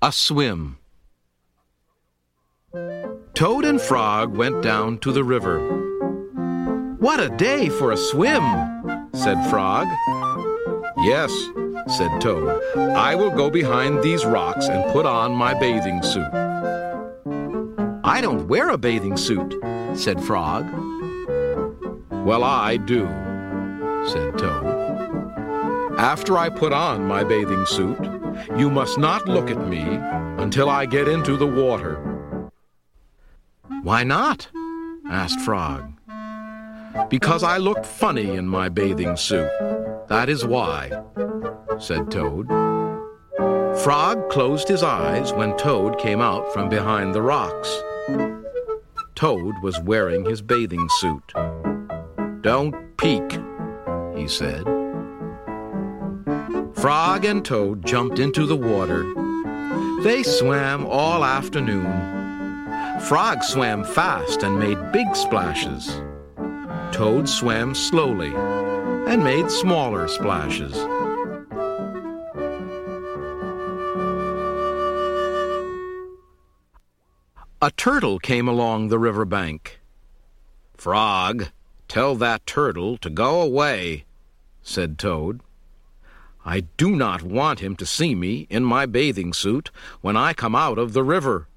[0.00, 0.78] A swim.
[3.34, 5.58] Toad and Frog went down to the river.
[7.00, 8.44] What a day for a swim,
[9.12, 9.88] said Frog.
[10.98, 11.32] Yes,
[11.88, 12.62] said Toad.
[12.76, 16.32] I will go behind these rocks and put on my bathing suit.
[18.04, 19.56] I don't wear a bathing suit,
[19.94, 20.64] said Frog.
[22.24, 23.04] Well, I do,
[24.06, 25.98] said Toad.
[25.98, 27.98] After I put on my bathing suit,
[28.56, 29.82] you must not look at me
[30.42, 31.96] until I get into the water.
[33.82, 34.48] Why not?
[35.08, 35.92] asked Frog.
[37.08, 39.50] Because I look funny in my bathing suit.
[40.08, 40.90] That is why,
[41.78, 42.48] said Toad.
[43.82, 47.82] Frog closed his eyes when Toad came out from behind the rocks.
[49.14, 51.32] Toad was wearing his bathing suit.
[52.40, 53.38] Don't peek,
[54.16, 54.77] he said.
[56.74, 59.04] Frog and Toad jumped into the water.
[60.02, 61.90] They swam all afternoon.
[63.00, 66.00] Frog swam fast and made big splashes.
[66.92, 68.32] Toad swam slowly
[69.08, 70.76] and made smaller splashes.
[77.60, 79.80] A turtle came along the river bank.
[80.76, 81.48] Frog,
[81.88, 84.04] tell that turtle to go away,
[84.62, 85.40] said Toad.
[86.44, 90.54] I do not want him to see me in my bathing suit when I come
[90.54, 91.48] out of the river.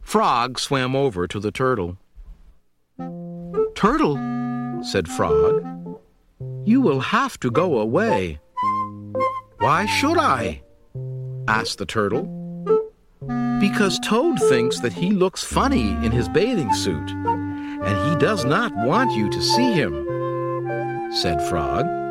[0.00, 1.96] Frog swam over to the turtle.
[3.74, 4.16] Turtle,
[4.82, 5.64] said Frog,
[6.64, 8.38] you will have to go away.
[9.58, 10.62] Why should I?
[11.48, 12.24] asked the turtle.
[13.60, 18.74] Because Toad thinks that he looks funny in his bathing suit, and he does not
[18.76, 19.92] want you to see him,
[21.12, 22.05] said Frog.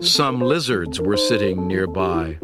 [0.00, 2.38] Some lizards were sitting nearby.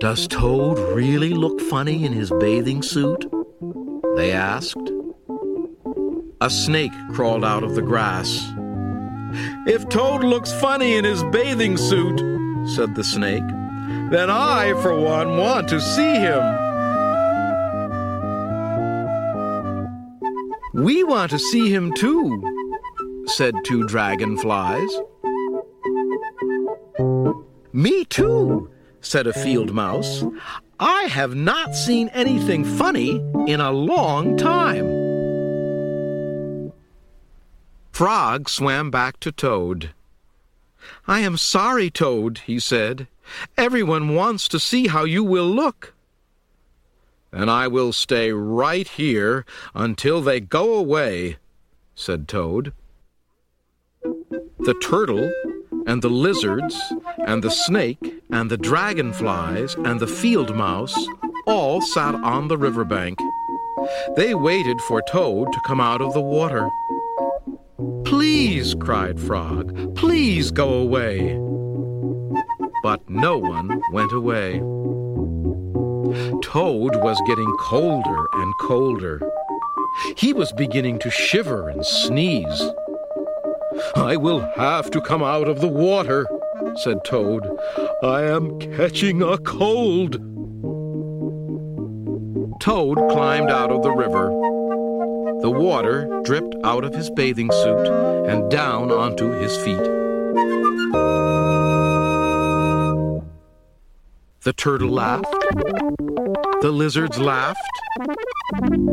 [0.00, 3.24] Does Toad really look funny in his bathing suit?
[4.16, 4.90] They asked.
[6.40, 8.52] A snake crawled out of the grass.
[9.68, 12.18] If Toad looks funny in his bathing suit,
[12.74, 13.46] said the snake,
[14.10, 16.42] then I, for one, want to see him.
[20.74, 22.42] We want to see him too,
[23.26, 24.90] said two dragonflies.
[27.72, 30.24] Me too, said a field mouse.
[30.78, 33.16] I have not seen anything funny
[33.46, 35.02] in a long time.
[37.92, 39.90] Frog swam back to Toad.
[41.06, 43.06] I am sorry, Toad, he said.
[43.56, 45.94] Everyone wants to see how you will look.
[47.30, 51.36] And I will stay right here until they go away,
[51.94, 52.72] said Toad.
[54.02, 55.32] The turtle
[55.86, 56.76] and the lizards
[57.26, 60.96] and the snake and the dragonflies and the field mouse
[61.46, 63.18] all sat on the river bank.
[64.16, 66.68] They waited for Toad to come out of the water.
[68.04, 71.38] Please, cried Frog, please go away.
[72.82, 74.60] But no one went away.
[76.42, 79.20] Toad was getting colder and colder.
[80.16, 82.62] He was beginning to shiver and sneeze.
[83.96, 86.26] I will have to come out of the water,
[86.76, 87.46] said Toad.
[88.02, 90.14] I am catching a cold.
[92.60, 94.28] Toad climbed out of the river.
[95.42, 97.86] The water dripped out of his bathing suit
[98.28, 99.82] and down onto his feet.
[104.42, 105.34] The turtle laughed.
[106.62, 107.58] The lizards laughed.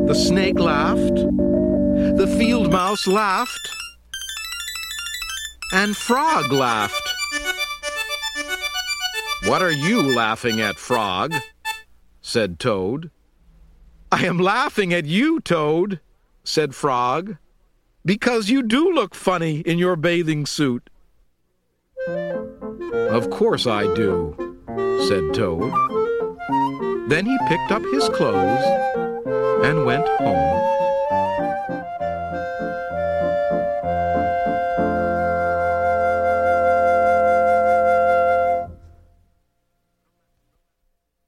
[0.07, 1.15] The snake laughed.
[1.15, 3.69] The field mouse laughed.
[5.71, 7.09] And Frog laughed.
[9.45, 11.33] What are you laughing at, Frog?
[12.21, 13.11] said Toad.
[14.11, 15.99] I am laughing at you, Toad,
[16.43, 17.37] said Frog,
[18.03, 20.89] because you do look funny in your bathing suit.
[22.07, 24.35] Of course I do,
[25.07, 25.71] said Toad.
[27.09, 28.65] Then he picked up his clothes
[29.63, 30.88] and went home.